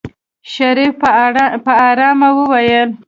[0.53, 0.93] شريف
[1.65, 2.89] په آرامه وويل.